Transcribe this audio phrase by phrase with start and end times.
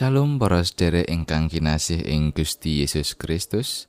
[0.00, 3.84] Shalom para sedherek ingkang kinasih ing Gusti Yesus Kristus.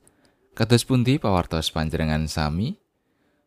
[0.52, 2.76] Kados pundi pawartos panjenengan sami?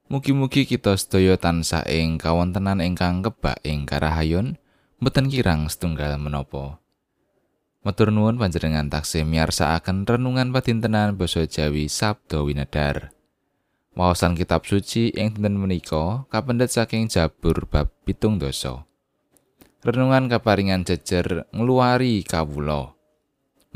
[0.08, 4.56] Mugi-mugi kita sedaya tansah ing kawontenan ingkang kebak ing karahayon,
[4.96, 6.80] mboten kirang setunggal menapa.
[7.84, 13.12] Matur nuwun panjenengan taksih miyarsakaken renungan padintenan basa Jawi Sabda Winedar.
[13.92, 18.88] Wawasan kitab suci ing dinten menika kapendet saking Jabur bab pitung dosa.
[19.84, 22.96] Renungan kaparingan jejer ngluari kawula.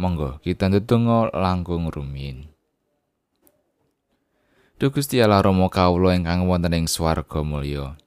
[0.00, 2.48] Monggo kita ndedonga langkung rumin.
[4.80, 8.00] Duh Gusti Allah Rama kawula ingkang wonten ing swarga mulya.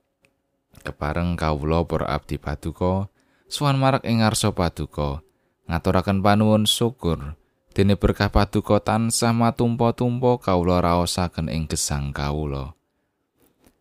[0.81, 3.05] Kepareng kawula para abdi paduka,
[3.45, 5.21] suwan marak ing ngarsa paduka,
[5.69, 7.37] ngaturaken panuwun syukur
[7.71, 12.73] dene berkah paduka tansah matumpa-tumpa kawula raosaken ing gesang kawula.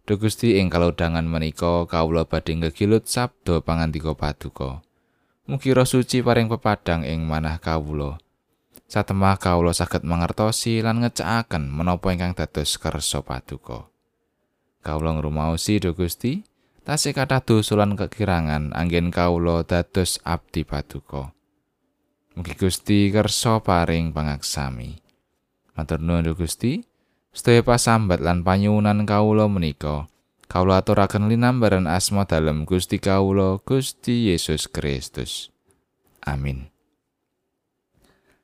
[0.09, 4.83] Duh Gusti ing kalodhangan menika kawula badhe ngegilut sabda pangandika paduka.
[5.51, 8.19] Mugi roh suci paring pepadang ing manah kawula.
[8.91, 13.87] Satemah kawula saged mangertosi lan ngecakaken menapa ingkang dados kersa paduka.
[14.83, 16.43] Kawula ngrumaosi Duh Gusti,
[16.83, 21.31] tasih kathah dosa lan kekirangan anggen kawula dados abdi paduka.
[22.35, 24.99] Mugi Gusti kersa paring pangaksami.
[25.79, 26.90] Matur nuwun Gusti.
[27.31, 30.11] Sedaya pasambat lan panyuwunan kawula menika,
[30.51, 35.55] kawula aturaken linambaran asma dalem Gusti kawula Gusti Yesus Kristus.
[36.27, 36.75] Amin.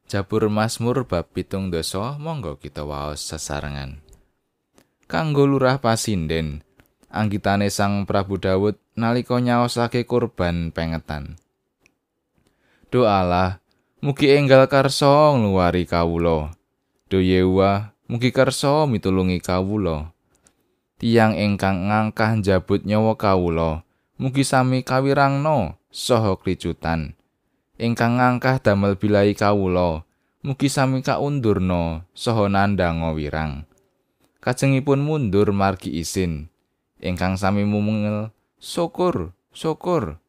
[0.07, 3.99] Jabur Mazmur bab pitung dosa monggo kita waos sesarengan.
[5.11, 6.63] Kanggo lurah pasinden,
[7.11, 11.43] anggitane Sang Prabu Daud nalika nyaosake kurban pengetan.
[12.95, 13.59] Doalah,
[13.99, 16.55] mugi enggal karsa ngluwari kawula.
[17.11, 20.15] Do Yehuwa, Mugi kersa mitulungi kawula.
[21.03, 23.83] Tiang ingkang ngangkah njabut nyawa kawula,
[24.15, 27.19] mugi sami kawirangno saha kricutan.
[27.83, 30.07] Ingkang ngangkah damel bilai kawula,
[30.47, 33.67] mugi sami kaundurna saha nandhang wirang.
[34.39, 36.47] Kajengipun mundur margi isin.
[37.03, 38.31] Ingkang sami mumengel,
[38.63, 40.23] syukur, syukur.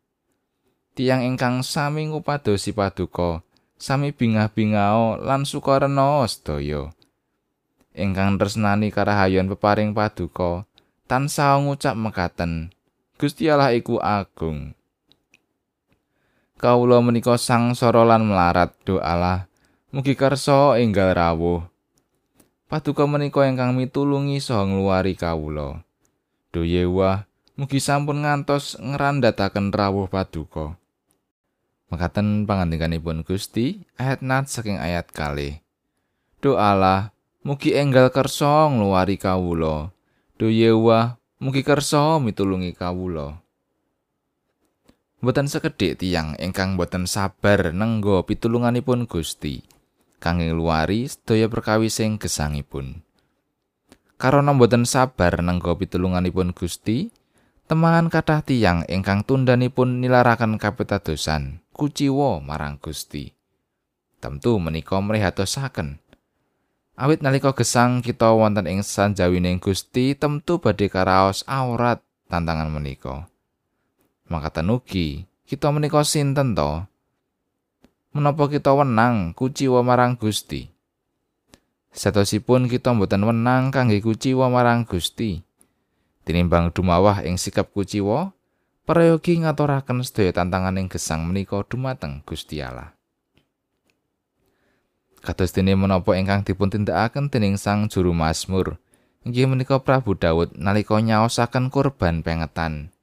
[0.97, 3.45] Tiang ingkang sami ngupadosi paduka,
[3.77, 6.96] sami bingah-bingao lan sukarena sedaya.
[7.97, 10.69] Ingkang tresnani karahayon peparing paduka
[11.09, 12.69] tansah ngucap mekaten
[13.17, 14.77] Gusti Allah iku agung.
[16.61, 19.49] Kawula menika sang lan melarat doalah
[19.89, 21.65] mugi kersa enggal rawuh.
[22.69, 25.81] Paduka menika ingkang mitulungi saha ngluwari kawula.
[26.53, 27.25] Doyewa
[27.57, 30.77] mugi sampun ngantos ngrandhataken rawuh paduka.
[31.89, 35.65] Mekaten pangandikanipun Gusti ayat nat saking ayat kali
[36.37, 37.16] Doalah
[37.47, 39.95] Mugi enggal kersa ngluwari kawula.
[40.35, 43.39] Do Yewa, mugi kersa mitulungi kawula.
[45.23, 49.63] Mboten sekedhik tiyang ingkang boten sabar nenggo pitulunganipun Gusti.
[50.19, 53.07] Kangge ngluwari sedaya perkawis sing gesangipun.
[54.19, 57.15] Karana boten sabar nenggo pitulunganipun Gusti,
[57.71, 63.31] temangan kathah tiyang ingkang tundanipun nilaraken kapitadosan, kuciwa marang Gusti.
[64.19, 66.03] Tentu menika mrihatosaken
[66.97, 73.29] Awit nalika gesang kita wonten ing sanjawining Gusti temtu badhe karaos aurat tantangan menika.
[74.33, 76.89] Makaten ugi kita menika sinten to?
[78.17, 80.73] Menapa kita wenang kuciwa marang Gusti?
[81.93, 85.45] Satosipun kita mboten wenang kangge kuciwa marang Gusti.
[86.25, 88.33] Tinimbang dumawah ing sikap kuciwa,
[88.89, 92.96] prayogi ngaturaken sedaya tantangan ing gesang menika dumateng Gusti Allah.
[95.25, 98.77] Kados dene menapa ingkang dipuntindakaken dening Sang Juru Mazmur,
[99.25, 102.93] inggih menika Prabu Daud nalika nyaosaken kurban pengetan.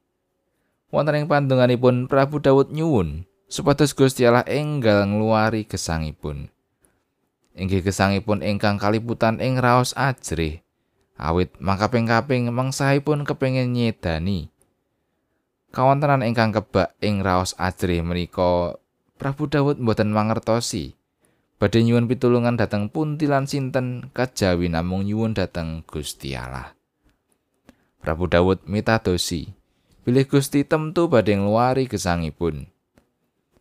[0.95, 6.55] Wonten ing pandonganipun Prabu Daud nyuwun supados Gusti Allah enggal ngluwari gesangipun.
[7.55, 10.63] Inggih gesangipun ingkang kaliputan ing raos ajrih.
[11.15, 14.51] Awit mangkaping-kaping mengsahipun kepengin nyedani.
[15.71, 18.79] Kawontenan ingkang kebak ing raos ajrih menika
[19.19, 20.99] Prabu Daud mboten mangertosi.
[21.55, 26.75] Badhe nyuwun pitulungan dhateng punti lan sinten kajawi namung nyuwun dhateng Gusti Allah.
[28.03, 29.49] Prabu Daud mitadosi,
[30.05, 32.69] bilih Gusti temtu badhe ngluwari gesangipun.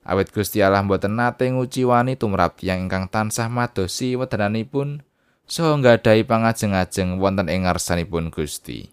[0.04, 5.00] Awit Gusti Allah mboten nate nguciwani tumrap tiyang ingkang tansah madosi wedananipun
[5.48, 8.92] saha nggadahi pangajeng-ajeng wonten ing ngarsanipun Gusti.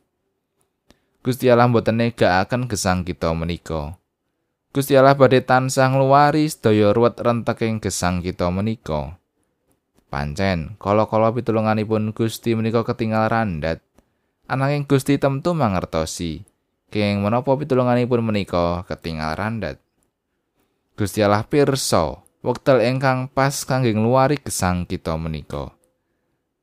[1.21, 4.00] Gusti Allah mboten negakaken gesang kita menika.
[4.71, 9.19] Gusti Allah badhe tansah ngluwari sedaya ruwet renteking gesang kita menika.
[10.07, 13.83] Pancen, kala-kala pitulunganipun Gusti menika ketinggal randat.
[14.47, 16.47] Ananging Gusti temtu mangertosi,
[16.95, 19.83] kenging menapa pitulunganipun menika ketinggal randat.
[20.95, 25.75] Gusti Allah pirsa wektal ingkang pas kangge ngluwari gesang kita menika.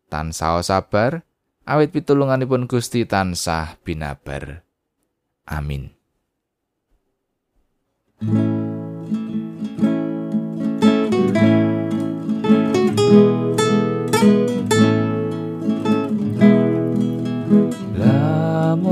[0.07, 1.27] Tansah sabar,
[1.67, 4.63] awit pitulunganipun Gusti tansah binabar.
[5.43, 5.96] Amin.
[8.17, 8.33] Lamun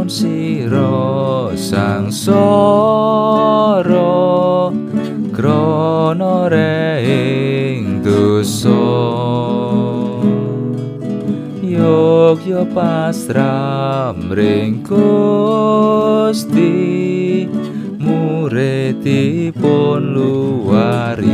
[0.05, 2.37] siro sang soro
[5.33, 8.77] krono reing dosa.
[11.65, 16.74] Yogya pasram ring Gusti
[19.05, 21.29] muridipun luwari.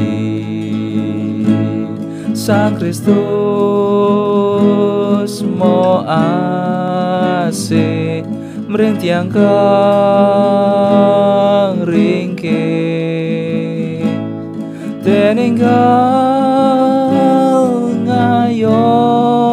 [2.35, 3.15] Sang Kristus
[5.39, 6.03] mo
[7.47, 8.27] ase
[8.68, 9.47] mring tiang kang
[11.88, 12.59] ringke
[15.00, 15.71] teninggal
[18.03, 19.47] ngayomo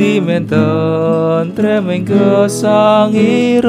[0.00, 3.68] timenten tremeng kesangiran